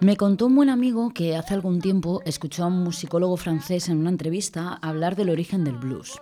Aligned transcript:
Me 0.00 0.16
contó 0.16 0.46
un 0.46 0.56
buen 0.56 0.70
amigo 0.70 1.10
que 1.10 1.36
hace 1.36 1.52
algún 1.52 1.80
tiempo 1.80 2.22
escuchó 2.24 2.64
a 2.64 2.68
un 2.68 2.82
musicólogo 2.82 3.36
francés 3.36 3.90
en 3.90 3.98
una 3.98 4.08
entrevista 4.08 4.78
hablar 4.80 5.16
del 5.16 5.28
origen 5.28 5.64
del 5.64 5.76
blues. 5.76 6.18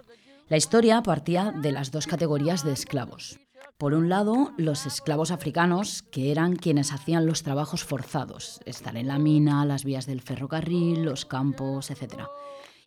La 0.49 0.57
historia 0.57 1.03
partía 1.03 1.53
de 1.53 1.71
las 1.71 1.93
dos 1.93 2.07
categorías 2.07 2.65
de 2.65 2.73
esclavos. 2.73 3.39
Por 3.79 3.95
un 3.95 4.09
lado, 4.09 4.53
los 4.57 4.87
esclavos 4.87 5.31
africanos, 5.31 6.03
que 6.03 6.33
eran 6.33 6.57
quienes 6.57 6.93
hacían 6.93 7.27
los 7.27 7.43
trabajos 7.43 7.85
forzados, 7.85 8.61
estar 8.65 8.97
en 8.97 9.07
la 9.07 9.19
mina, 9.19 9.65
las 9.67 9.85
vías 9.85 10.07
del 10.07 10.23
ferrocarril, 10.23 11.05
los 11.05 11.27
campos, 11.27 11.91
etc. 11.91 12.23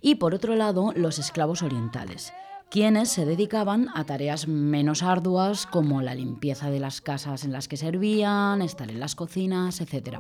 Y 0.02 0.16
por 0.16 0.34
otro 0.34 0.56
lado, 0.56 0.92
los 0.96 1.20
esclavos 1.20 1.62
orientales, 1.62 2.34
quienes 2.70 3.10
se 3.10 3.26
dedicaban 3.26 3.90
a 3.96 4.06
tareas 4.06 4.48
menos 4.48 5.02
arduas 5.02 5.66
como 5.66 6.02
la 6.02 6.14
limpieza 6.14 6.70
de 6.70 6.80
las 6.80 7.02
casas 7.02 7.44
en 7.44 7.52
las 7.52 7.68
que 7.68 7.78
servían, 7.78 8.62
estar 8.62 8.92
en 8.92 9.00
las 9.00 9.16
cocinas, 9.16 9.82
etc. 9.82 10.20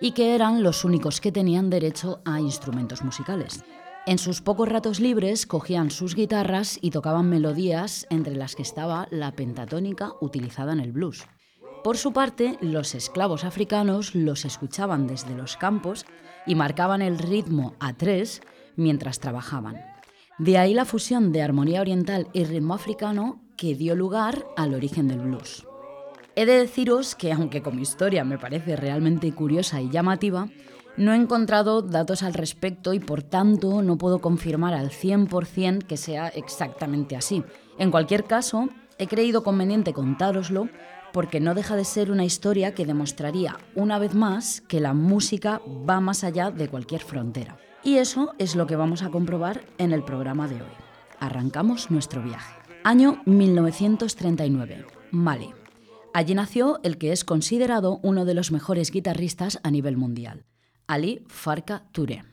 Y 0.00 0.12
que 0.12 0.34
eran 0.34 0.62
los 0.62 0.84
únicos 0.84 1.20
que 1.20 1.32
tenían 1.32 1.70
derecho 1.70 2.20
a 2.24 2.40
instrumentos 2.40 3.02
musicales. 3.02 3.64
En 4.06 4.18
sus 4.18 4.40
pocos 4.40 4.68
ratos 4.68 5.00
libres 5.00 5.46
cogían 5.46 5.90
sus 5.90 6.14
guitarras 6.14 6.78
y 6.80 6.90
tocaban 6.90 7.28
melodías 7.28 8.06
entre 8.10 8.34
las 8.34 8.54
que 8.54 8.62
estaba 8.62 9.08
la 9.10 9.32
pentatónica 9.32 10.12
utilizada 10.20 10.72
en 10.72 10.80
el 10.80 10.92
blues. 10.92 11.26
Por 11.82 11.96
su 11.96 12.12
parte, 12.12 12.58
los 12.60 12.94
esclavos 12.94 13.44
africanos 13.44 14.14
los 14.14 14.44
escuchaban 14.44 15.08
desde 15.08 15.34
los 15.34 15.56
campos 15.56 16.04
y 16.46 16.54
marcaban 16.54 17.02
el 17.02 17.18
ritmo 17.18 17.74
a 17.80 17.92
tres 17.92 18.40
mientras 18.76 19.18
trabajaban. 19.18 19.91
De 20.42 20.58
ahí 20.58 20.74
la 20.74 20.84
fusión 20.84 21.30
de 21.30 21.40
armonía 21.40 21.80
oriental 21.80 22.26
y 22.32 22.42
ritmo 22.42 22.74
africano 22.74 23.40
que 23.56 23.76
dio 23.76 23.94
lugar 23.94 24.44
al 24.56 24.74
origen 24.74 25.06
del 25.06 25.20
blues. 25.20 25.64
He 26.34 26.46
de 26.46 26.58
deciros 26.58 27.14
que, 27.14 27.30
aunque 27.30 27.62
como 27.62 27.78
historia 27.78 28.24
me 28.24 28.38
parece 28.38 28.74
realmente 28.74 29.30
curiosa 29.30 29.80
y 29.80 29.88
llamativa, 29.88 30.48
no 30.96 31.12
he 31.12 31.16
encontrado 31.16 31.80
datos 31.80 32.24
al 32.24 32.34
respecto 32.34 32.92
y 32.92 32.98
por 32.98 33.22
tanto 33.22 33.82
no 33.82 33.98
puedo 33.98 34.20
confirmar 34.20 34.74
al 34.74 34.90
100% 34.90 35.84
que 35.84 35.96
sea 35.96 36.26
exactamente 36.26 37.14
así. 37.14 37.44
En 37.78 37.92
cualquier 37.92 38.24
caso, 38.24 38.68
he 38.98 39.06
creído 39.06 39.44
conveniente 39.44 39.92
contároslo 39.92 40.68
porque 41.12 41.38
no 41.38 41.54
deja 41.54 41.76
de 41.76 41.84
ser 41.84 42.10
una 42.10 42.24
historia 42.24 42.74
que 42.74 42.84
demostraría 42.84 43.58
una 43.76 44.00
vez 44.00 44.16
más 44.16 44.60
que 44.62 44.80
la 44.80 44.92
música 44.92 45.62
va 45.88 46.00
más 46.00 46.24
allá 46.24 46.50
de 46.50 46.66
cualquier 46.66 47.02
frontera. 47.02 47.58
Y 47.84 47.96
eso 47.96 48.34
es 48.38 48.54
lo 48.54 48.66
que 48.66 48.76
vamos 48.76 49.02
a 49.02 49.10
comprobar 49.10 49.64
en 49.78 49.92
el 49.92 50.04
programa 50.04 50.46
de 50.46 50.56
hoy. 50.56 50.70
Arrancamos 51.18 51.90
nuestro 51.90 52.22
viaje. 52.22 52.54
Año 52.84 53.22
1939, 53.26 54.86
Mali. 55.10 55.50
Allí 56.14 56.34
nació 56.34 56.80
el 56.84 56.98
que 56.98 57.12
es 57.12 57.24
considerado 57.24 57.98
uno 58.02 58.24
de 58.24 58.34
los 58.34 58.52
mejores 58.52 58.90
guitarristas 58.90 59.58
a 59.62 59.70
nivel 59.70 59.96
mundial, 59.96 60.44
Ali 60.86 61.24
Farka 61.28 61.84
Touré. 61.92 62.31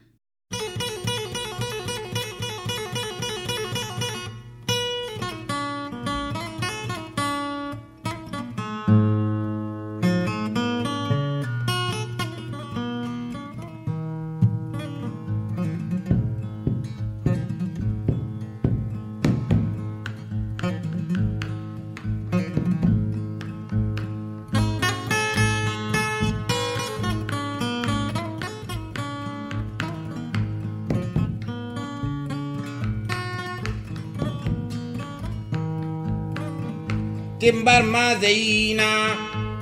kimbar 37.49 37.81
mazaina 37.83 38.89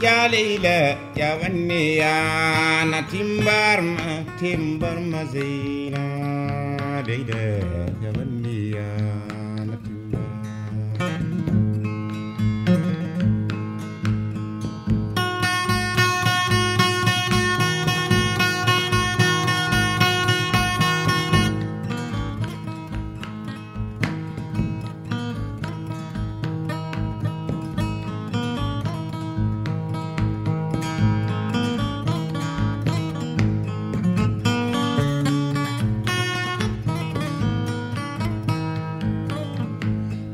ya 0.03 0.28
laila 0.28 0.80
ya 1.16 1.30
wanne 1.40 1.96
na 2.92 3.00
timbar 3.12 3.80
timbar 4.40 5.00
ya 8.03 8.12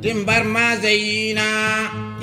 تمبر 0.03 0.44
ما 0.44 0.75
زينا 0.75 1.50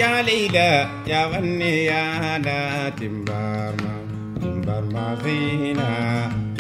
يا 0.01 0.23
ليلى 0.23 0.89
يا 1.07 1.27
غني 1.27 1.85
يا 1.85 2.39
لا 2.39 2.89
تمبر 2.89 3.73
ما 3.83 3.97
تمبر 4.41 4.83
ما 4.93 5.19
زينا 5.25 5.91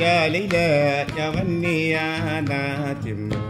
يا 0.01 0.29
ليلى 0.29 1.07
يا 1.19 1.29
غني 1.31 1.91
يا 1.91 2.41
لا 2.41 2.93
تمبر 3.05 3.50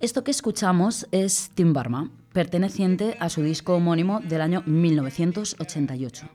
Esto 0.00 0.24
que 0.24 0.30
escuchamos 0.30 1.06
es 1.12 1.50
Timbarma, 1.54 2.10
perteneciente 2.32 3.18
a 3.20 3.28
su 3.28 3.42
disco 3.42 3.74
homónimo 3.74 4.20
del 4.20 4.40
año 4.40 4.62
1988. 4.64 6.26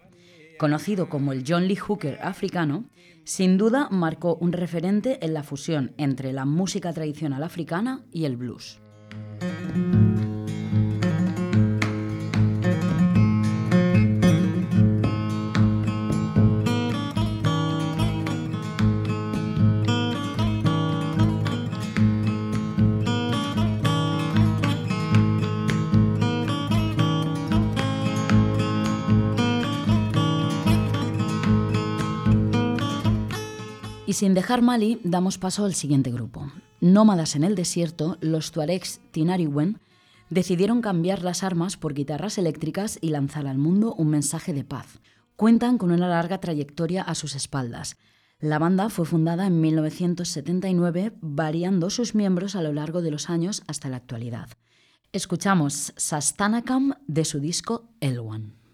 Conocido 0.59 1.09
como 1.09 1.33
el 1.33 1.43
John 1.47 1.67
Lee 1.67 1.75
Hooker 1.75 2.19
africano, 2.21 2.83
sin 3.23 3.57
duda 3.57 3.87
marcó 3.89 4.35
un 4.35 4.51
referente 4.51 5.17
en 5.25 5.33
la 5.33 5.41
fusión 5.41 5.93
entre 5.97 6.31
la 6.31 6.45
música 6.45 6.93
tradicional 6.93 7.41
africana 7.41 8.03
y 8.11 8.25
el 8.25 8.37
blues. 8.37 8.79
Sin 34.15 34.33
dejar 34.33 34.61
Mali, 34.61 34.99
damos 35.03 35.37
paso 35.37 35.65
al 35.65 35.75
siguiente 35.75 36.09
grupo. 36.09 36.51
Nómadas 36.79 37.35
en 37.35 37.43
el 37.43 37.53
desierto, 37.53 38.17
los 38.21 38.51
tuaregs 38.51 39.01
Tinariwen 39.11 39.79
decidieron 40.29 40.81
cambiar 40.81 41.21
las 41.21 41.43
armas 41.43 41.77
por 41.77 41.93
guitarras 41.93 42.37
eléctricas 42.37 42.97
y 43.01 43.09
lanzar 43.09 43.45
al 43.45 43.57
mundo 43.57 43.93
un 43.93 44.09
mensaje 44.09 44.53
de 44.53 44.63
paz. 44.63 44.99
Cuentan 45.35 45.77
con 45.77 45.91
una 45.91 46.07
larga 46.07 46.39
trayectoria 46.39 47.03
a 47.03 47.13
sus 47.13 47.35
espaldas. 47.35 47.97
La 48.39 48.57
banda 48.57 48.89
fue 48.89 49.05
fundada 49.05 49.47
en 49.47 49.59
1979, 49.59 51.13
variando 51.21 51.89
sus 51.89 52.15
miembros 52.15 52.55
a 52.55 52.61
lo 52.61 52.71
largo 52.71 53.01
de 53.01 53.11
los 53.11 53.29
años 53.29 53.63
hasta 53.67 53.89
la 53.89 53.97
actualidad. 53.97 54.49
Escuchamos 55.11 55.93
Sastanakam 55.97 56.95
de 57.07 57.25
su 57.25 57.39
disco 57.39 57.89
Elwan. 57.99 58.64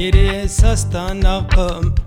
نريسا 0.00 0.74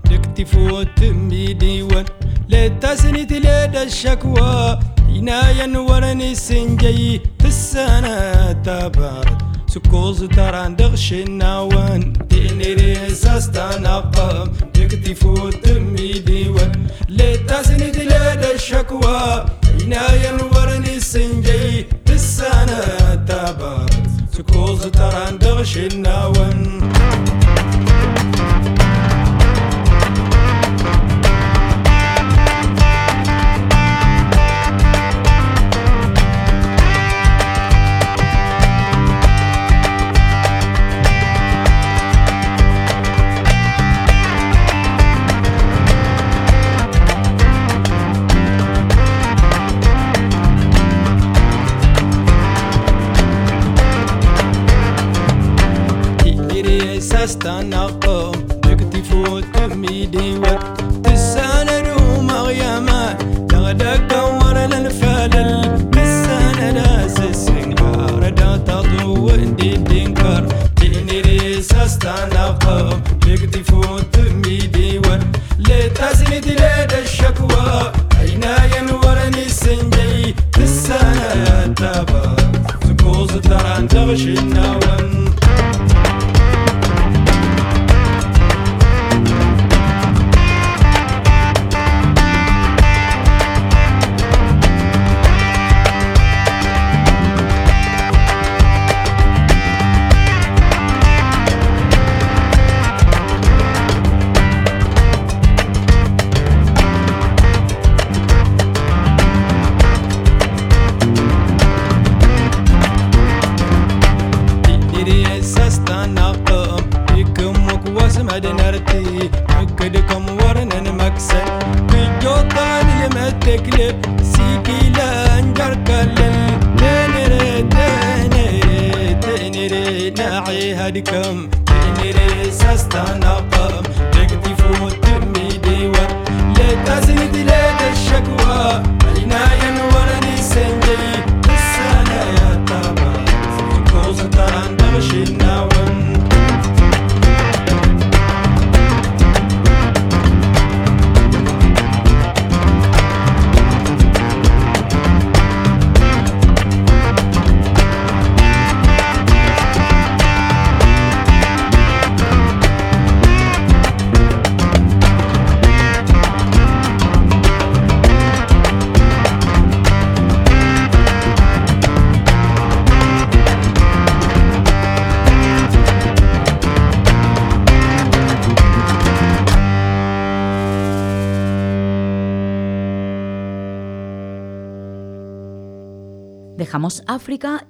تكتفو 0.04 0.82
تمي 0.82 1.44
وتميدي 1.46 1.82
ون 1.82 2.04
لتسني 2.48 3.24
تلاد 3.24 3.76
الشكوى 3.76 4.78
هنا 5.08 5.50
ينورني 5.50 6.34
سنجي 6.34 7.20
السنة 7.44 8.52
تبارد 8.52 9.42
سكوز 9.66 10.24
تران 10.24 10.76
دغشنا 10.76 11.60
ساستان 11.60 12.20
تنريسا 12.30 13.40
تكتفو 14.74 15.34
تمي 15.34 15.50
وتميدي 15.50 16.48
ون 16.48 16.72
لتسني 17.08 17.90
تلاد 17.90 18.44
الشكوى 18.44 19.44
هنا 19.80 20.04
ينورني 20.24 21.00
سنجي 21.00 21.86
السنة 22.08 23.14
تبارد 23.28 24.06
سكوز 24.32 24.80
تران 24.86 25.38
دغش 25.38 25.76
النوان 25.78 26.83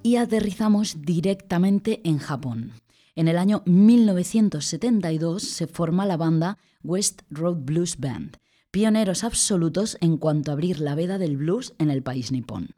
Y 0.03 0.17
aterrizamos 0.17 1.01
directamente 1.01 2.03
en 2.05 2.19
Japón. 2.19 2.73
En 3.15 3.29
el 3.29 3.39
año 3.39 3.63
1972 3.65 5.43
se 5.43 5.67
forma 5.67 6.05
la 6.05 6.19
banda 6.19 6.59
West 6.83 7.23
Road 7.31 7.57
Blues 7.65 7.97
Band, 7.99 8.37
pioneros 8.71 9.25
absolutos 9.25 9.97
en 10.03 10.19
cuanto 10.19 10.51
a 10.51 10.55
abrir 10.55 10.81
la 10.81 10.95
veda 10.95 11.17
del 11.17 11.39
blues 11.39 11.73
en 11.79 11.89
el 11.89 12.03
país 12.03 12.31
nipón. 12.31 12.75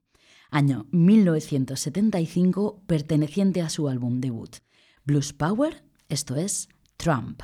Año 0.49 0.87
1975 0.93 2.85
perteneciente 2.87 3.62
a 3.62 3.69
su 3.69 3.88
álbum 3.88 4.21
debut, 4.21 4.59
Blues 5.05 5.33
Power, 5.33 5.83
esto 6.09 6.37
es 6.37 6.69
Trump. 6.97 7.43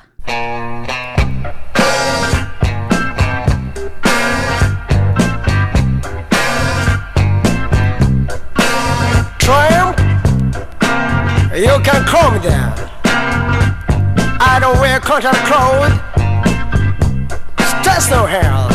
You 11.55 11.79
can 11.83 12.03
me 12.31 12.39
that. 12.39 12.89
I 14.41 14.57
don't 14.59 14.79
wear 14.79 14.99
cotton 14.99 15.33
clothes, 15.45 15.93
stress 17.81 18.09
no 18.09 18.25
hairs. 18.25 18.72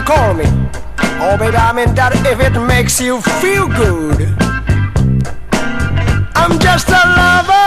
You 0.00 0.06
call 0.06 0.34
me. 0.34 0.44
Oh, 1.22 1.36
baby, 1.38 1.56
I 1.56 1.72
mean 1.72 1.94
that 1.94 2.12
if 2.14 2.40
it 2.40 2.58
makes 2.60 3.00
you 3.00 3.20
feel 3.40 3.66
good. 3.68 4.20
I'm 6.34 6.58
just 6.58 6.88
a 6.88 7.02
lover. 7.18 7.66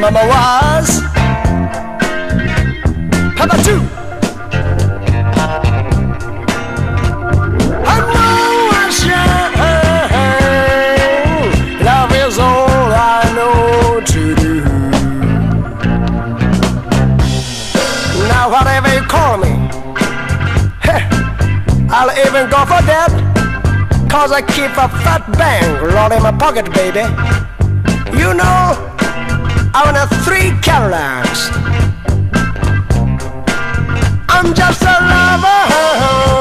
Mama 0.00 0.22
was, 0.32 1.09
go 22.60 22.76
for 22.76 22.82
that. 22.86 23.10
Cause 24.10 24.32
I 24.32 24.42
keep 24.42 24.72
a 24.76 24.88
fat 25.04 25.24
bank 25.38 25.80
roll 25.80 26.12
in 26.12 26.22
my 26.22 26.32
pocket, 26.32 26.66
baby. 26.74 27.04
You 28.18 28.34
know, 28.34 28.76
I 29.72 29.84
own 29.86 29.96
a 29.96 30.06
three 30.24 30.50
Cadillacs. 30.60 31.48
I'm 34.28 34.52
just 34.54 34.82
a 34.82 34.96
lover. 35.10 36.39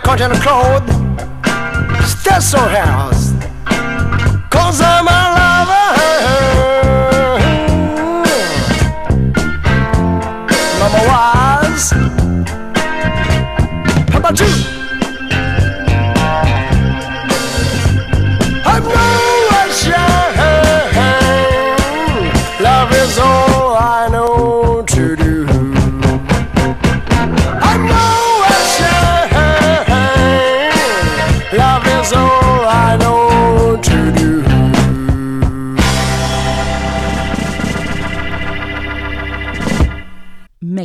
cotton 0.00 0.32
cloth. 0.40 0.86
Stay 2.06 2.40
so 2.40 2.58
hard. 2.58 3.17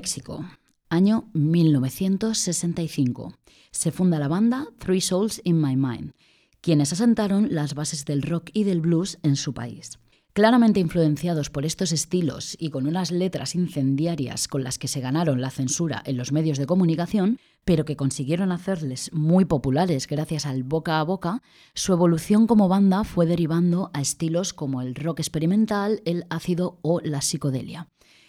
México, 0.03 0.43
año 0.89 1.29
1965. 1.31 3.35
Se 3.71 3.89
funda 3.89 4.19
la 4.19 4.27
banda 4.27 4.67
Three 4.79 4.99
Souls 4.99 5.39
in 5.45 5.61
My 5.61 5.77
Mind, 5.77 6.11
quienes 6.59 6.91
asentaron 6.91 7.55
las 7.55 7.73
bases 7.73 8.03
del 8.03 8.21
rock 8.21 8.49
y 8.51 8.65
del 8.65 8.81
blues 8.81 9.17
en 9.23 9.37
su 9.37 9.53
país. 9.53 9.97
Claramente 10.33 10.81
influenciados 10.81 11.49
por 11.49 11.65
estos 11.65 11.93
estilos 11.93 12.57
y 12.59 12.69
con 12.69 12.85
unas 12.85 13.11
letras 13.11 13.55
incendiarias 13.55 14.49
con 14.49 14.65
las 14.65 14.77
que 14.77 14.89
se 14.89 14.99
ganaron 14.99 15.39
la 15.39 15.51
censura 15.51 16.03
en 16.05 16.17
los 16.17 16.33
medios 16.33 16.57
de 16.57 16.65
comunicación, 16.65 17.39
pero 17.63 17.85
que 17.85 17.95
consiguieron 17.95 18.51
hacerles 18.51 19.09
muy 19.13 19.45
populares 19.45 20.07
gracias 20.07 20.45
al 20.45 20.63
boca 20.63 20.99
a 20.99 21.03
boca, 21.03 21.41
su 21.75 21.93
evolución 21.93 22.45
como 22.45 22.67
banda 22.67 23.05
fue 23.05 23.25
derivando 23.25 23.89
a 23.93 24.01
estilos 24.01 24.51
como 24.51 24.81
el 24.81 24.95
rock 24.95 25.21
experimental, 25.21 26.01
el 26.03 26.25
ácido 26.29 26.77
o 26.81 26.99
la 26.99 27.21
psicodelia. 27.21 27.87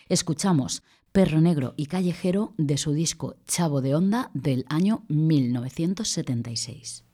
Escuchamos 0.09 0.85
Perro 1.15 1.41
Negro 1.41 1.75
y 1.77 1.87
Callejero 1.87 2.55
de 2.57 2.77
su 2.77 2.93
disco 2.93 3.37
Chavo 3.47 3.81
de 3.81 3.95
Onda 3.95 4.33
del 4.35 4.67
año 4.69 5.05
1976. 5.07 7.05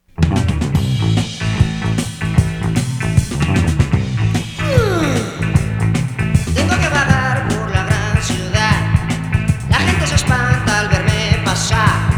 Tengo 6.54 6.76
que 6.80 6.88
vagar 6.88 7.46
por 7.48 7.70
la 7.70 7.84
gran 7.84 8.22
ciudad. 8.22 8.72
La 9.68 9.76
gente 9.80 10.06
se 10.06 10.14
espanta 10.14 10.80
al 10.80 10.88
verme 10.88 11.42
pasar. 11.44 12.10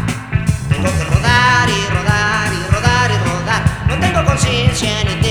Tengo 0.69 0.87
que 0.87 1.03
rodar 1.03 1.67
y 1.67 1.85
rodar 1.93 2.53
y 2.53 2.63
rodar 2.71 3.11
y 3.11 3.17
rodar. 3.27 3.61
No 3.89 3.99
tengo 3.99 4.23
conciencia 4.23 5.03
ni 5.03 5.22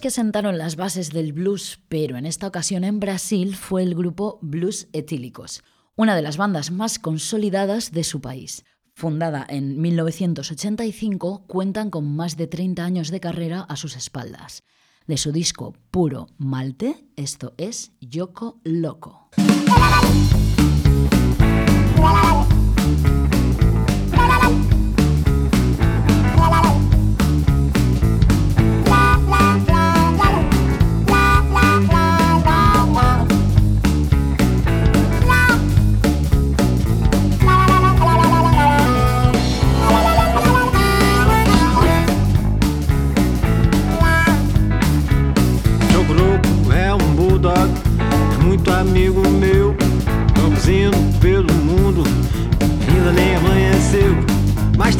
Que 0.00 0.10
sentaron 0.10 0.58
las 0.58 0.76
bases 0.76 1.10
del 1.10 1.32
blues, 1.32 1.80
pero 1.88 2.16
en 2.16 2.26
esta 2.26 2.46
ocasión 2.46 2.84
en 2.84 3.00
Brasil, 3.00 3.56
fue 3.56 3.82
el 3.82 3.94
grupo 3.94 4.38
Blues 4.42 4.88
Etílicos, 4.92 5.62
una 5.96 6.14
de 6.14 6.22
las 6.22 6.36
bandas 6.36 6.70
más 6.70 6.98
consolidadas 6.98 7.92
de 7.92 8.04
su 8.04 8.20
país. 8.20 8.64
Fundada 8.94 9.46
en 9.48 9.80
1985, 9.80 11.46
cuentan 11.46 11.90
con 11.90 12.14
más 12.14 12.36
de 12.36 12.46
30 12.46 12.84
años 12.84 13.10
de 13.10 13.20
carrera 13.20 13.60
a 13.62 13.76
sus 13.76 13.96
espaldas. 13.96 14.64
De 15.06 15.16
su 15.16 15.32
disco 15.32 15.72
Puro 15.90 16.26
Malte, 16.36 17.08
esto 17.16 17.54
es 17.56 17.92
Yoko 18.00 18.60
Loco. 18.64 19.30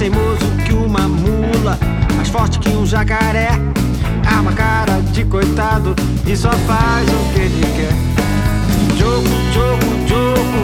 Teimoso 0.06 0.46
que 0.64 0.72
uma 0.72 1.08
mula, 1.08 1.78
mais 2.16 2.28
forte 2.28 2.58
que 2.58 2.68
um 2.68 2.86
jacaré. 2.86 3.50
Arma 4.24 4.52
cara 4.52 5.00
de 5.12 5.24
coitado 5.24 5.94
e 6.26 6.36
só 6.36 6.52
faz 6.52 7.08
o 7.08 7.32
que 7.32 7.40
ele 7.40 7.66
quer. 7.76 7.92
Jogo, 8.96 9.28
jogo, 9.52 9.86
jogo, 10.06 10.58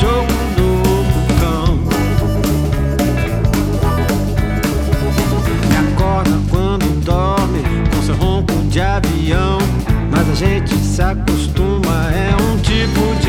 jogo 0.00 0.32
do 0.56 0.68
cão. 1.40 1.78
Me 5.68 5.76
acorda 5.76 6.40
quando 6.50 6.86
dorme 7.04 7.62
com 7.94 8.02
seu 8.02 8.16
ronco 8.16 8.54
de 8.68 8.80
avião. 8.80 9.58
Mas 10.10 10.28
a 10.30 10.34
gente 10.34 10.74
se 10.76 11.02
acostuma, 11.02 12.10
é 12.12 12.34
um 12.42 12.56
tipo 12.58 13.14
de 13.20 13.23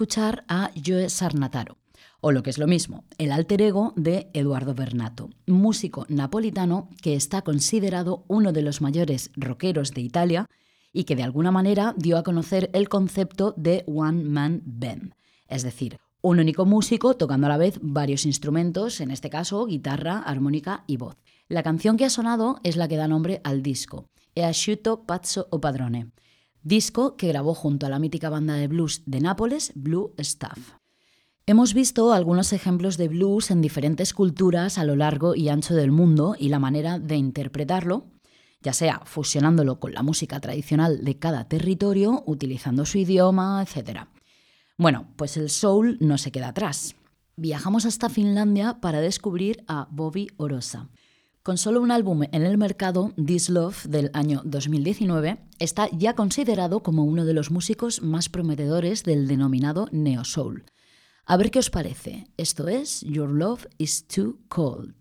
escuchar 0.00 0.44
a 0.48 0.70
Joe 0.82 1.10
Sarnataro, 1.10 1.76
o 2.22 2.32
lo 2.32 2.42
que 2.42 2.48
es 2.48 2.56
lo 2.56 2.66
mismo, 2.66 3.04
el 3.18 3.32
alter 3.32 3.60
ego 3.60 3.92
de 3.96 4.30
Eduardo 4.32 4.72
Bernato, 4.72 5.28
músico 5.46 6.06
napolitano 6.08 6.88
que 7.02 7.16
está 7.16 7.42
considerado 7.42 8.24
uno 8.26 8.54
de 8.54 8.62
los 8.62 8.80
mayores 8.80 9.30
rockeros 9.36 9.92
de 9.92 10.00
Italia 10.00 10.48
y 10.90 11.04
que 11.04 11.16
de 11.16 11.22
alguna 11.22 11.50
manera 11.50 11.94
dio 11.98 12.16
a 12.16 12.22
conocer 12.22 12.70
el 12.72 12.88
concepto 12.88 13.52
de 13.58 13.84
One 13.86 14.24
Man 14.24 14.62
Band, 14.64 15.12
es 15.48 15.64
decir, 15.64 15.98
un 16.22 16.40
único 16.40 16.64
músico 16.64 17.14
tocando 17.18 17.48
a 17.48 17.50
la 17.50 17.58
vez 17.58 17.78
varios 17.82 18.24
instrumentos, 18.24 19.02
en 19.02 19.10
este 19.10 19.28
caso 19.28 19.66
guitarra, 19.66 20.20
armónica 20.20 20.82
y 20.86 20.96
voz. 20.96 21.18
La 21.46 21.62
canción 21.62 21.98
que 21.98 22.06
ha 22.06 22.10
sonado 22.10 22.58
es 22.62 22.76
la 22.76 22.88
que 22.88 22.96
da 22.96 23.06
nombre 23.06 23.42
al 23.44 23.62
disco, 23.62 24.06
E 24.34 24.44
asciutto 24.44 25.04
pazzo 25.04 25.48
o 25.50 25.60
padrone, 25.60 26.12
disco 26.62 27.16
que 27.16 27.28
grabó 27.28 27.54
junto 27.54 27.86
a 27.86 27.88
la 27.88 27.98
mítica 27.98 28.30
banda 28.30 28.54
de 28.54 28.68
blues 28.68 29.02
de 29.06 29.20
Nápoles, 29.20 29.72
Blue 29.74 30.14
Staff. 30.18 30.58
Hemos 31.46 31.74
visto 31.74 32.12
algunos 32.12 32.52
ejemplos 32.52 32.96
de 32.96 33.08
blues 33.08 33.50
en 33.50 33.60
diferentes 33.60 34.14
culturas 34.14 34.78
a 34.78 34.84
lo 34.84 34.94
largo 34.94 35.34
y 35.34 35.48
ancho 35.48 35.74
del 35.74 35.90
mundo 35.90 36.36
y 36.38 36.48
la 36.48 36.58
manera 36.58 36.98
de 36.98 37.16
interpretarlo, 37.16 38.06
ya 38.62 38.72
sea 38.72 39.02
fusionándolo 39.04 39.80
con 39.80 39.92
la 39.92 40.02
música 40.02 40.38
tradicional 40.38 41.02
de 41.04 41.18
cada 41.18 41.48
territorio, 41.48 42.22
utilizando 42.26 42.84
su 42.84 42.98
idioma, 42.98 43.62
etc. 43.62 44.02
Bueno, 44.76 45.08
pues 45.16 45.36
el 45.36 45.50
soul 45.50 45.96
no 46.00 46.18
se 46.18 46.30
queda 46.30 46.48
atrás. 46.48 46.94
Viajamos 47.36 47.84
hasta 47.86 48.10
Finlandia 48.10 48.80
para 48.80 49.00
descubrir 49.00 49.64
a 49.66 49.88
Bobby 49.90 50.28
Orosa. 50.36 50.88
Con 51.42 51.56
solo 51.56 51.80
un 51.80 51.90
álbum 51.90 52.24
en 52.32 52.42
el 52.44 52.58
mercado, 52.58 53.14
This 53.16 53.48
Love 53.48 53.86
del 53.86 54.10
año 54.12 54.42
2019, 54.44 55.38
está 55.58 55.88
ya 55.90 56.14
considerado 56.14 56.82
como 56.82 57.04
uno 57.04 57.24
de 57.24 57.32
los 57.32 57.50
músicos 57.50 58.02
más 58.02 58.28
prometedores 58.28 59.04
del 59.04 59.26
denominado 59.26 59.88
neo 59.90 60.24
soul. 60.24 60.66
A 61.24 61.38
ver 61.38 61.50
qué 61.50 61.60
os 61.60 61.70
parece. 61.70 62.26
Esto 62.36 62.68
es 62.68 63.00
Your 63.00 63.30
Love 63.30 63.64
is 63.78 64.06
Too 64.06 64.36
Cold. 64.48 64.94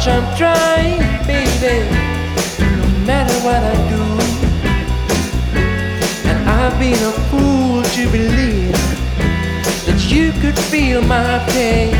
Much 0.00 0.08
I'm 0.08 0.36
trying, 0.36 0.98
baby. 1.26 1.84
No 2.58 2.86
matter 3.04 3.34
what 3.44 3.62
I 3.62 3.76
do. 3.92 4.04
And 6.28 6.38
I've 6.48 6.78
been 6.78 6.94
a 6.94 7.12
fool 7.28 7.82
to 7.82 8.10
believe 8.10 8.72
that 9.86 10.00
you 10.08 10.32
could 10.40 10.58
feel 10.58 11.02
my 11.02 11.44
pain. 11.50 11.92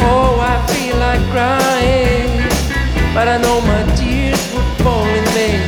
Oh, 0.00 0.38
I 0.40 0.56
feel 0.72 0.96
like 0.96 1.22
crying, 1.34 2.30
but 3.14 3.28
I 3.28 3.36
know 3.38 3.60
my 3.60 3.82
tears 3.94 4.40
would 4.54 4.70
fall 4.82 5.04
in 5.04 5.24
vain. 5.36 5.60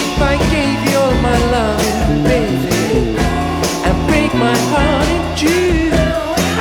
If 0.00 0.22
I 0.32 0.36
gave 0.54 0.78
you 0.88 0.96
all 0.98 1.16
my 1.20 1.38
love, 1.56 2.24
baby, 2.24 3.18
and 3.86 3.96
break 4.08 4.32
my 4.34 4.56
heart 4.72 5.08
in 5.16 5.24
two, 5.36 5.90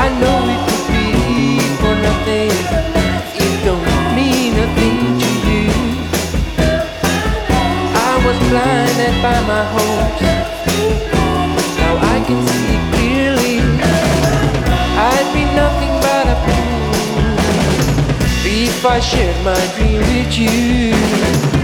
I 0.04 0.10
know 0.20 0.40
it 0.50 0.75
blinded 8.50 9.16
by 9.22 9.40
my 9.52 9.64
hopes. 9.76 10.22
Now 11.82 11.96
I 12.14 12.18
can 12.28 12.40
see 12.48 12.78
clearly. 12.94 13.58
I'd 15.12 15.30
be 15.34 15.44
nothing 15.62 15.94
but 16.06 16.26
a 16.34 16.38
fool 16.44 17.36
if 18.46 18.86
I 18.86 19.00
shared 19.00 19.40
my 19.44 19.62
dream 19.76 20.00
with 20.00 20.38
you. 20.38 21.55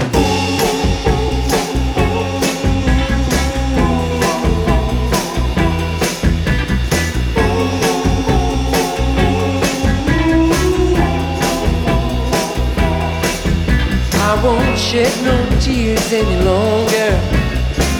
Shed 14.91 15.23
no 15.23 15.37
tears 15.61 16.11
any 16.11 16.43
longer. 16.43 17.11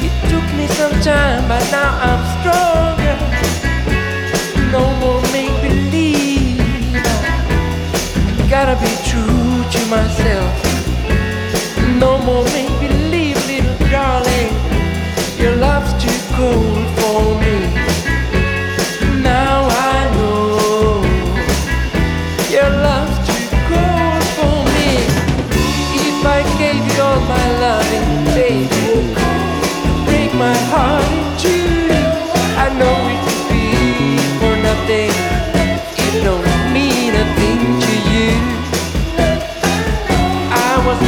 It 0.04 0.14
took 0.30 0.44
me 0.58 0.68
some 0.68 0.92
time, 1.00 1.48
but 1.48 1.64
now 1.72 1.92
I'm 2.08 2.22
stronger. 2.36 3.16
No 4.76 4.84
more 5.00 5.22
make 5.32 5.56
believe. 5.62 6.58
Gotta 8.50 8.76
be 8.84 8.92
true 9.10 9.64
to 9.74 9.82
myself. 9.88 10.52
No 11.98 12.18
more 12.28 12.44
make 12.56 12.76
believe, 12.82 13.38
little 13.48 13.78
darling. 13.90 14.52
Your 15.40 15.56
love's 15.56 15.94
too 16.04 16.20
cold 16.36 16.86
for 17.00 17.40
me. 17.40 17.61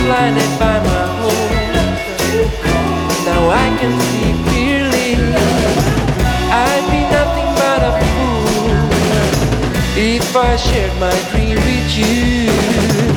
Blinded 0.04 0.52
by 0.60 0.78
my 0.90 1.06
hopes. 1.20 2.44
Now 3.26 3.44
I 3.50 3.68
can 3.80 3.94
see 4.08 4.32
clearly. 4.46 5.12
I'd 6.66 6.86
be 6.92 7.02
nothing 7.18 7.50
but 7.60 7.82
a 7.90 7.94
fool 8.04 8.74
if 9.96 10.36
I 10.36 10.56
shared 10.58 10.96
my 11.00 11.16
dream 11.32 11.56
with 11.68 11.90
you. 11.98 13.13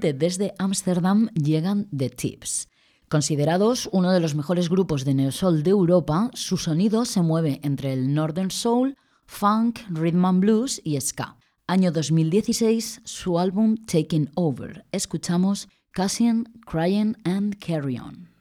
Desde 0.00 0.54
Ámsterdam 0.58 1.28
llegan 1.34 1.86
The 1.94 2.08
Tips. 2.08 2.68
Considerados 3.10 3.90
uno 3.92 4.10
de 4.10 4.20
los 4.20 4.34
mejores 4.34 4.70
grupos 4.70 5.04
de 5.04 5.12
neosol 5.12 5.62
de 5.62 5.70
Europa, 5.70 6.30
su 6.32 6.56
sonido 6.56 7.04
se 7.04 7.20
mueve 7.20 7.60
entre 7.62 7.92
el 7.92 8.14
northern 8.14 8.50
soul, 8.50 8.96
funk, 9.26 9.80
rhythm 9.90 10.24
and 10.24 10.40
blues 10.40 10.80
y 10.82 10.98
ska. 10.98 11.36
Año 11.66 11.92
2016, 11.92 13.02
su 13.04 13.38
álbum 13.38 13.76
Taking 13.84 14.30
Over. 14.34 14.86
Escuchamos 14.92 15.68
Cassian, 15.92 16.44
Crying 16.64 17.14
and 17.24 17.58
Carry 17.58 17.98
On. 17.98 18.32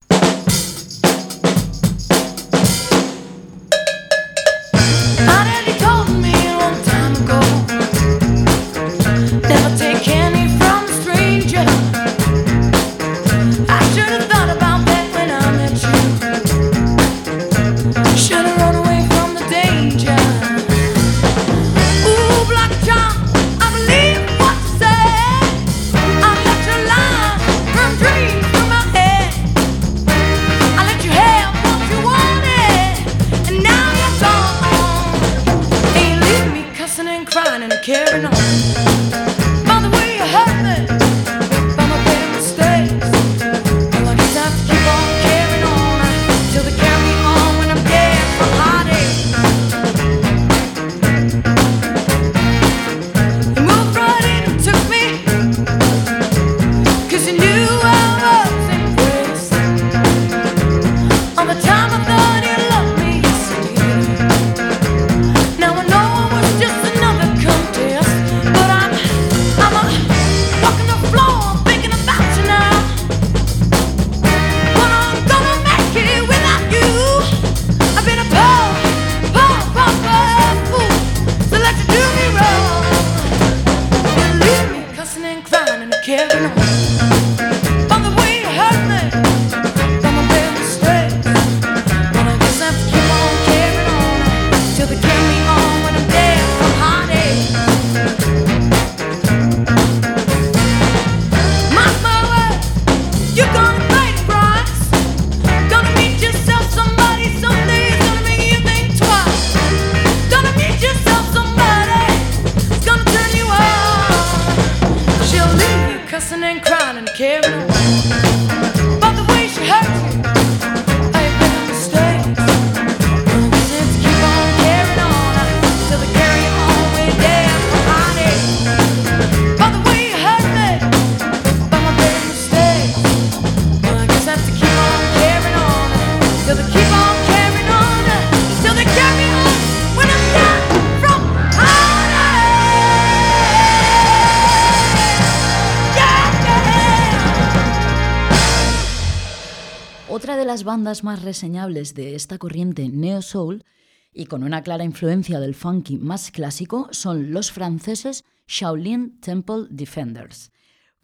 las 150.51 150.65
bandas 150.65 151.05
más 151.05 151.21
reseñables 151.21 151.93
de 151.93 152.13
esta 152.13 152.37
corriente 152.37 152.89
neo 152.89 153.21
soul 153.21 153.63
y 154.11 154.25
con 154.25 154.43
una 154.43 154.63
clara 154.63 154.83
influencia 154.83 155.39
del 155.39 155.55
funky 155.55 155.95
más 155.95 156.29
clásico 156.29 156.89
son 156.91 157.31
los 157.31 157.53
franceses 157.53 158.25
Shaolin 158.49 159.17
Temple 159.21 159.67
Defenders. 159.69 160.51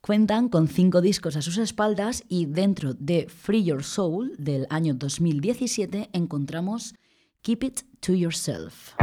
Cuentan 0.01 0.49
con 0.49 0.67
cinco 0.67 0.99
discos 0.99 1.37
a 1.37 1.41
sus 1.41 1.57
espaldas 1.59 2.25
y 2.27 2.45
dentro 2.47 2.93
de 2.93 3.29
Free 3.29 3.63
Your 3.63 3.85
Soul 3.85 4.35
del 4.37 4.67
año 4.69 4.93
2017 4.95 6.09
encontramos 6.11 6.93
Keep 7.41 7.63
It 7.63 7.79
to 8.01 8.15
Yourself. 8.15 8.95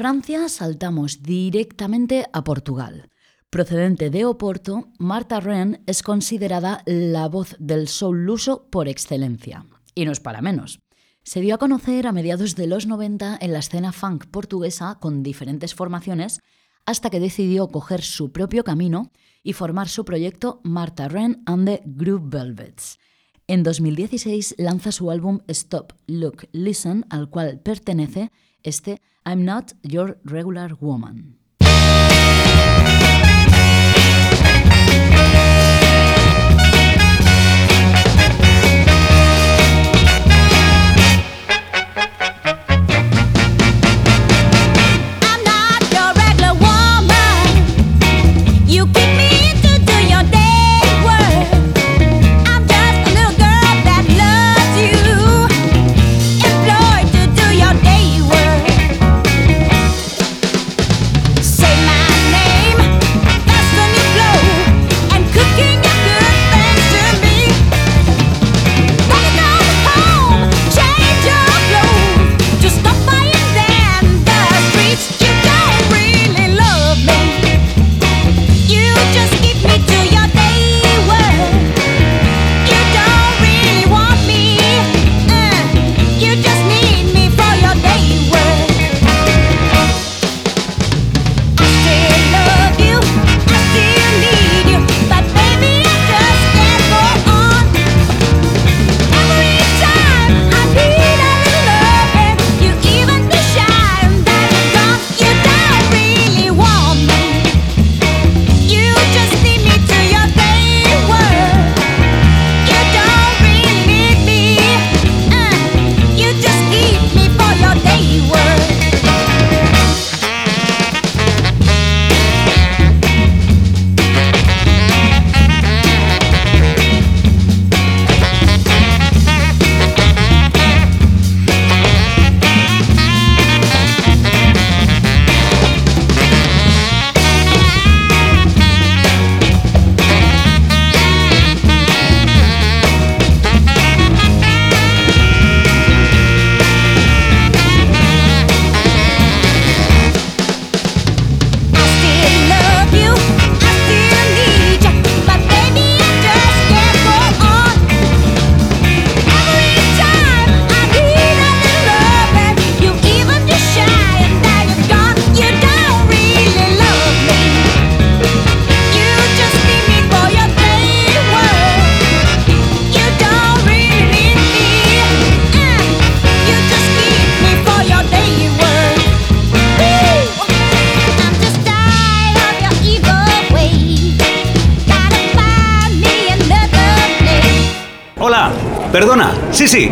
Francia 0.00 0.48
saltamos 0.48 1.22
directamente 1.22 2.24
a 2.32 2.42
Portugal. 2.42 3.10
Procedente 3.50 4.08
de 4.08 4.24
Oporto, 4.24 4.88
Marta 4.98 5.40
Ren 5.40 5.82
es 5.86 6.02
considerada 6.02 6.82
la 6.86 7.28
voz 7.28 7.54
del 7.58 7.86
soul 7.86 8.24
luso 8.24 8.66
por 8.70 8.88
excelencia. 8.88 9.66
Y 9.94 10.06
no 10.06 10.12
es 10.12 10.18
para 10.18 10.40
menos. 10.40 10.80
Se 11.22 11.42
dio 11.42 11.54
a 11.54 11.58
conocer 11.58 12.06
a 12.06 12.12
mediados 12.12 12.56
de 12.56 12.66
los 12.66 12.86
90 12.86 13.40
en 13.42 13.52
la 13.52 13.58
escena 13.58 13.92
funk 13.92 14.24
portuguesa 14.28 14.96
con 15.02 15.22
diferentes 15.22 15.74
formaciones 15.74 16.40
hasta 16.86 17.10
que 17.10 17.20
decidió 17.20 17.68
coger 17.68 18.00
su 18.00 18.32
propio 18.32 18.64
camino 18.64 19.10
y 19.42 19.52
formar 19.52 19.90
su 19.90 20.06
proyecto 20.06 20.62
Marta 20.64 21.08
Ren 21.08 21.42
and 21.44 21.66
the 21.68 21.82
Group 21.84 22.30
Velvets. 22.30 22.98
En 23.46 23.62
2016 23.62 24.54
lanza 24.56 24.92
su 24.92 25.10
álbum 25.10 25.40
Stop, 25.48 25.92
Look, 26.06 26.48
Listen, 26.52 27.04
al 27.10 27.28
cual 27.28 27.60
pertenece 27.60 28.30
este 28.62 29.00
I'm 29.24 29.44
Not 29.44 29.72
Your 29.82 30.18
Regular 30.24 30.76
Woman. 30.80 31.39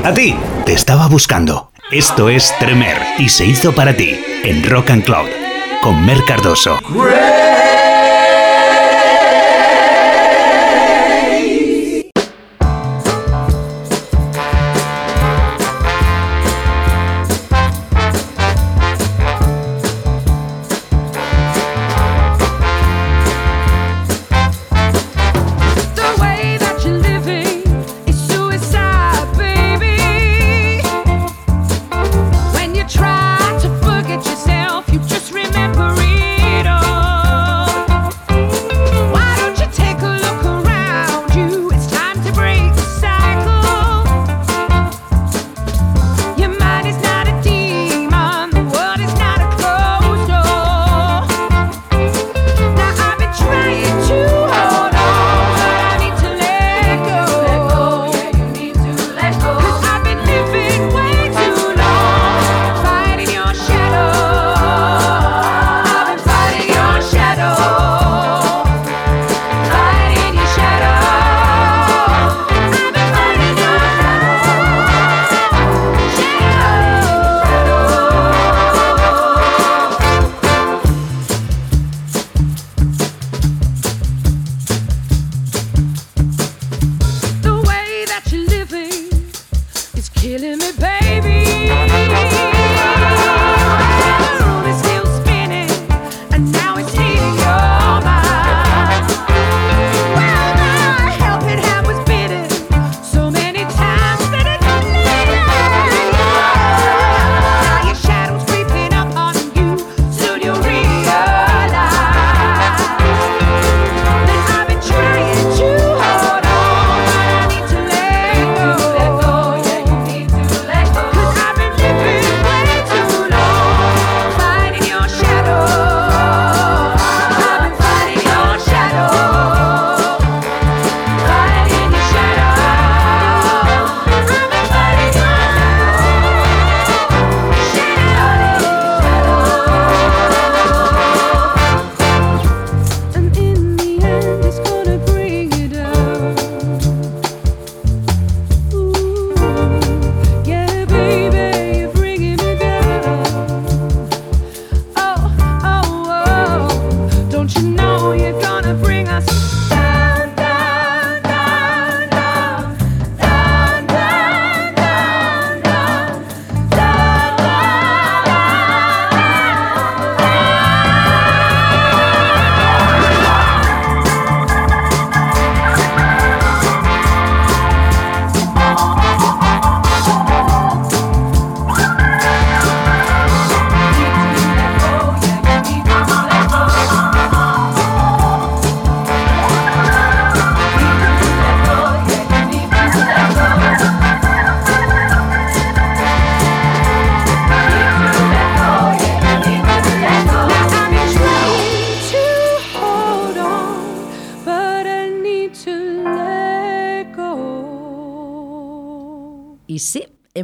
A 0.08 0.14
ti. 0.14 0.34
Te 0.64 0.72
estaba 0.72 1.06
buscando. 1.06 1.70
Esto 1.90 2.30
es 2.30 2.54
Tremer 2.58 2.96
y 3.18 3.28
se 3.28 3.44
hizo 3.44 3.74
para 3.74 3.92
ti 3.92 4.18
en 4.42 4.64
Rock 4.64 4.88
and 4.88 5.04
Cloud 5.04 5.28
con 5.82 6.02
Mer 6.06 6.24
Cardoso. 6.26 6.78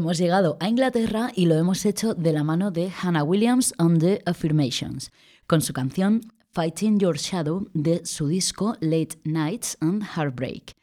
Hemos 0.04 0.18
llegado 0.18 0.58
a 0.60 0.68
Inglaterra 0.68 1.32
y 1.34 1.46
lo 1.46 1.54
hemos 1.54 1.86
hecho 1.86 2.12
de 2.12 2.34
la 2.34 2.44
mano 2.44 2.70
de 2.70 2.90
Hannah 2.90 3.24
Williams 3.24 3.72
and 3.78 4.00
the 4.00 4.20
Affirmations, 4.26 5.10
con 5.46 5.62
su 5.62 5.72
canción 5.72 6.20
Fighting 6.52 6.98
Your 6.98 7.16
Shadow 7.16 7.70
de 7.72 8.04
su 8.04 8.28
disco 8.28 8.76
Late 8.80 9.16
Nights 9.24 9.78
and 9.80 10.02
Heartbreak. 10.02 10.74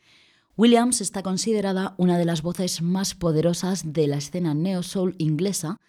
Williams 0.58 1.02
está 1.02 1.22
considerada 1.22 1.94
una 2.00 2.18
de 2.18 2.26
las 2.26 2.42
voces 2.42 2.82
más 2.82 3.14
poderosas 3.14 3.94
de 3.94 4.08
la 4.08 4.18
escena 4.18 4.56
neo-soul 4.56 5.14
inglesa 5.20 5.80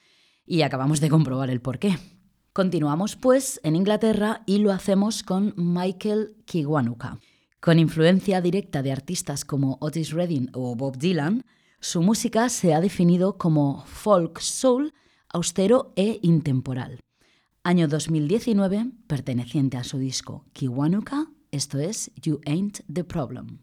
y 0.45 0.61
acabamos 0.61 1.01
de 1.01 1.09
comprobar 1.09 1.49
el 1.49 1.63
porqué. 1.63 1.97
Continuamos 2.53 3.17
pues 3.17 3.63
en 3.65 3.77
Inglaterra 3.77 4.43
y 4.45 4.59
lo 4.59 4.73
hacemos 4.73 5.23
con 5.23 5.55
Michael 5.57 6.37
Kiwanuka. 6.45 7.19
Con 7.61 7.79
influencia 7.79 8.43
directa 8.43 8.83
de 8.83 8.93
artistas 8.93 9.47
como 9.47 9.79
Otis 9.81 10.13
Redding 10.13 10.51
o 10.53 10.77
Bob 10.77 10.99
Dylan, 10.99 11.47
su 11.83 12.01
música 12.01 12.49
se 12.49 12.75
ha 12.75 12.81
definido 12.81 13.37
como 13.37 13.85
folk 13.87 14.39
soul, 14.39 14.95
austero 15.29 15.93
e 15.97 16.21
intemporal. 16.23 17.01
Año 17.65 17.89
2019, 17.89 18.87
perteneciente 19.09 19.77
a 19.77 19.85
su 19.85 19.99
disco 19.99 20.47
Kiwanuka, 20.53 21.27
esto 21.51 21.81
es 21.81 22.13
You 22.23 22.41
Ain't 22.47 22.83
the 22.93 23.03
Problem. 23.03 23.59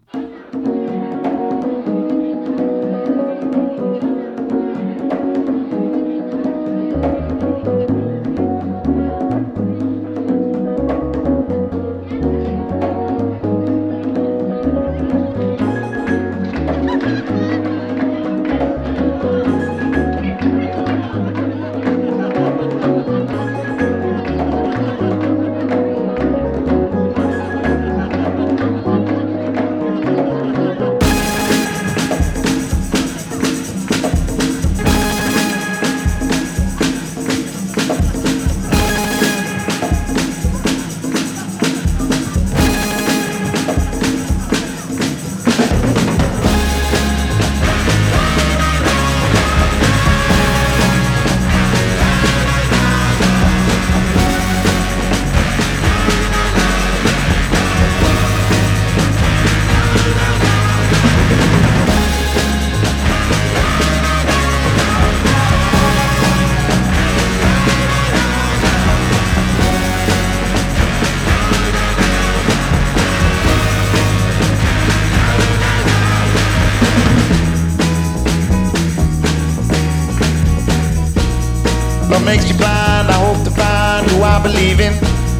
Makes 82.29 82.47
you 82.47 82.55
blind? 82.57 83.09
I 83.09 83.17
hope 83.25 83.41
to 83.43 83.49
find 83.49 84.05
who 84.11 84.21
I 84.21 84.37
believe 84.37 84.79
in. 84.79 84.93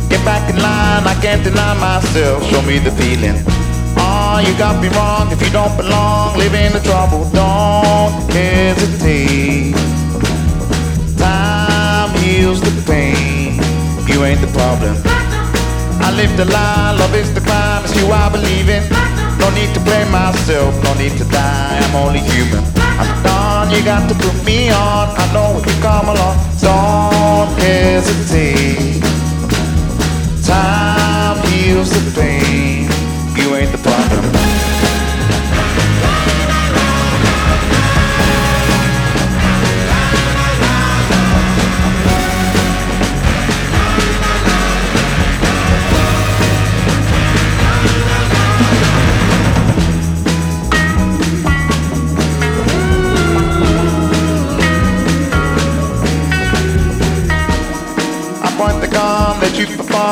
Get 0.09 0.25
back 0.25 0.49
in 0.49 0.57
line, 0.57 1.05
I 1.05 1.13
can't 1.21 1.43
deny 1.43 1.73
myself. 1.77 2.41
Show 2.49 2.63
me 2.63 2.79
the 2.79 2.89
feeling. 2.89 3.37
Ah, 3.95 4.41
you 4.41 4.57
got 4.57 4.81
me 4.81 4.89
wrong 4.97 5.29
if 5.31 5.39
you 5.45 5.51
don't 5.51 5.75
belong. 5.77 6.35
Live 6.41 6.55
in 6.55 6.73
the 6.73 6.81
trouble, 6.89 7.29
don't 7.29 8.13
hesitate. 8.33 9.77
Time 11.15 12.09
heals 12.23 12.59
the 12.59 12.73
pain. 12.89 13.61
You 14.09 14.25
ain't 14.25 14.41
the 14.41 14.51
problem. 14.59 14.95
I 16.01 16.09
live 16.19 16.33
the 16.41 16.45
lie, 16.45 16.97
love 16.97 17.13
is 17.13 17.31
the 17.37 17.41
crime. 17.41 17.85
It's 17.85 17.95
you 17.99 18.07
I 18.09 18.29
believe 18.29 18.67
in. 18.67 18.83
No 19.37 19.47
need 19.53 19.71
to 19.77 19.81
blame 19.87 20.09
myself, 20.09 20.73
no 20.83 20.91
need 20.95 21.15
to 21.21 21.25
die. 21.25 21.77
I'm 21.85 21.95
only 22.03 22.21
human. 22.33 22.63
I'm 23.01 23.11
done, 23.59 23.71
you 23.71 23.83
got 23.83 24.07
to 24.09 24.15
put 24.15 24.45
me 24.45 24.69
on. 24.69 25.09
I 25.17 25.33
know 25.33 25.53
when 25.53 25.63
you 25.67 25.81
come 25.81 26.09
along, 26.09 26.37
don't 26.61 27.59
hesitate. 27.59 29.01
Time 30.43 31.37
heals 31.47 31.89
the 31.89 32.11
pain. 32.19 32.83
You 33.35 33.55
ain't 33.55 33.71
the 33.71 33.77
problem. 33.79 34.38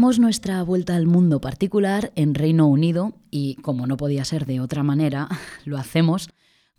Finalizamos 0.00 0.18
nuestra 0.18 0.62
vuelta 0.62 0.96
al 0.96 1.06
mundo 1.06 1.42
particular 1.42 2.10
en 2.16 2.34
Reino 2.34 2.66
Unido 2.66 3.12
y, 3.30 3.56
como 3.56 3.86
no 3.86 3.98
podía 3.98 4.24
ser 4.24 4.46
de 4.46 4.58
otra 4.58 4.82
manera, 4.82 5.28
lo 5.66 5.76
hacemos 5.76 6.30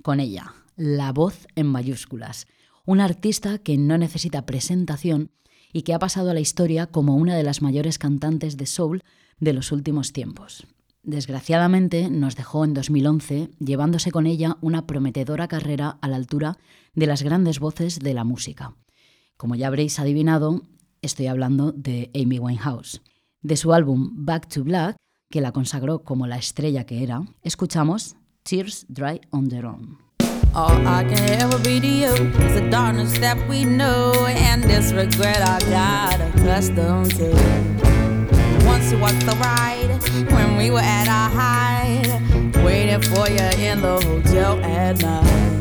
con 0.01 0.19
ella, 0.19 0.55
la 0.75 1.11
voz 1.11 1.45
en 1.55 1.67
mayúsculas. 1.67 2.47
una 2.83 3.05
artista 3.05 3.59
que 3.59 3.77
no 3.77 3.99
necesita 3.99 4.47
presentación 4.47 5.29
y 5.71 5.83
que 5.83 5.93
ha 5.93 5.99
pasado 5.99 6.31
a 6.31 6.33
la 6.33 6.39
historia 6.39 6.87
como 6.87 7.15
una 7.15 7.35
de 7.35 7.43
las 7.43 7.61
mayores 7.61 7.99
cantantes 7.99 8.57
de 8.57 8.65
soul 8.65 9.03
de 9.39 9.53
los 9.53 9.71
últimos 9.71 10.13
tiempos. 10.13 10.65
Desgraciadamente 11.03 12.09
nos 12.09 12.35
dejó 12.35 12.65
en 12.65 12.73
2011, 12.73 13.51
llevándose 13.59 14.09
con 14.09 14.25
ella 14.25 14.57
una 14.61 14.87
prometedora 14.87 15.47
carrera 15.47 15.99
a 16.01 16.07
la 16.07 16.15
altura 16.15 16.57
de 16.95 17.05
las 17.05 17.21
grandes 17.21 17.59
voces 17.59 17.99
de 17.99 18.15
la 18.15 18.23
música. 18.23 18.73
Como 19.37 19.53
ya 19.53 19.67
habréis 19.67 19.99
adivinado, 19.99 20.63
estoy 21.03 21.27
hablando 21.27 21.71
de 21.71 22.09
Amy 22.15 22.39
Winehouse. 22.39 23.03
De 23.43 23.57
su 23.57 23.73
álbum 23.73 24.11
Back 24.13 24.47
to 24.49 24.63
Black, 24.63 24.95
que 25.31 25.41
la 25.41 25.51
consagró 25.51 26.03
como 26.03 26.27
la 26.27 26.37
estrella 26.37 26.85
que 26.85 27.03
era, 27.03 27.23
escuchamos 27.41 28.15
Tears 28.43 28.85
Dry 28.87 29.19
on 29.31 29.49
Their 29.49 29.65
Own. 29.65 29.97
The 39.25 39.35
ride 39.35 39.99
when 40.31 40.57
we 40.57 40.69
were 40.71 40.79
at 40.79 41.07
height, 41.07 42.07
waiting 42.63 43.01
for 43.01 43.27
you 43.29 43.49
in 43.59 43.81
the 43.81 43.99
hotel 44.03 44.59
at 44.63 45.01
night. 45.01 45.60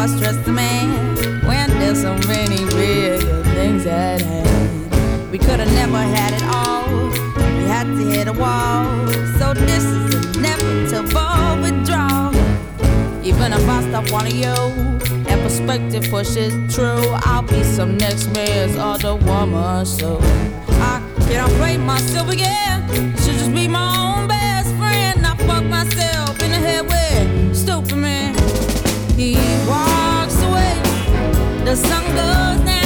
I 0.00 0.06
stress 0.06 0.36
the 0.46 0.52
man 0.52 1.44
when 1.44 1.68
there's 1.78 2.00
so 2.00 2.16
many 2.26 2.64
bigger 2.70 3.44
things 3.52 3.84
at 3.84 4.22
hand? 4.22 5.30
We 5.30 5.36
could 5.36 5.60
have 5.60 5.70
never 5.74 5.98
had 5.98 6.32
it 6.32 6.42
all. 6.44 6.88
We 7.58 7.64
had 7.64 7.84
to 7.84 8.04
hit 8.10 8.26
a 8.26 8.32
wall. 8.32 8.86
So 9.38 9.52
this 9.52 9.84
is 9.84 10.38
inevitable 10.38 11.60
withdrawal. 11.60 12.34
Even 13.22 13.52
if 13.52 13.68
I 13.68 13.82
stop 13.90 14.10
wanting 14.10 14.36
you 14.36 14.56
and 15.28 15.42
perspective 15.42 16.10
pushes 16.10 16.54
true, 16.74 17.04
I'll 17.26 17.42
be 17.42 17.62
some 17.62 17.98
next 17.98 18.32
man's 18.32 18.76
other 18.78 19.16
woman. 19.16 19.84
So 19.84 20.18
I 20.80 21.02
can't 21.28 21.52
play 21.58 21.76
myself 21.76 22.30
again. 22.30 23.19
The 31.70 31.76
sun 31.76 32.04
goes 32.16 32.64
down. 32.66 32.79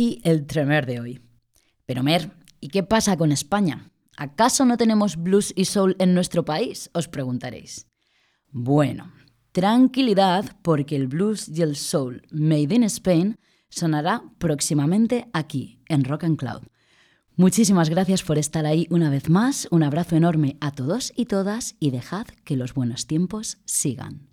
Aquí 0.00 0.20
el 0.24 0.46
Tremer 0.46 0.86
de 0.86 0.98
hoy. 0.98 1.20
Pero 1.84 2.02
Mer, 2.02 2.30
¿y 2.58 2.68
qué 2.68 2.82
pasa 2.82 3.18
con 3.18 3.32
España? 3.32 3.90
¿Acaso 4.16 4.64
no 4.64 4.78
tenemos 4.78 5.16
blues 5.16 5.52
y 5.54 5.66
soul 5.66 5.94
en 5.98 6.14
nuestro 6.14 6.42
país? 6.42 6.88
Os 6.94 7.06
preguntaréis. 7.06 7.86
Bueno, 8.50 9.12
tranquilidad 9.52 10.56
porque 10.62 10.96
el 10.96 11.06
blues 11.06 11.50
y 11.50 11.60
el 11.60 11.76
soul 11.76 12.22
Made 12.30 12.74
in 12.74 12.84
Spain 12.84 13.36
sonará 13.68 14.22
próximamente 14.38 15.26
aquí, 15.34 15.82
en 15.86 16.04
Rock 16.04 16.24
and 16.24 16.38
Cloud. 16.38 16.62
Muchísimas 17.36 17.90
gracias 17.90 18.22
por 18.22 18.38
estar 18.38 18.64
ahí 18.64 18.86
una 18.88 19.10
vez 19.10 19.28
más, 19.28 19.68
un 19.70 19.82
abrazo 19.82 20.16
enorme 20.16 20.56
a 20.60 20.70
todos 20.70 21.12
y 21.14 21.26
todas 21.26 21.76
y 21.78 21.90
dejad 21.90 22.26
que 22.44 22.56
los 22.56 22.72
buenos 22.72 23.06
tiempos 23.06 23.58
sigan. 23.66 24.28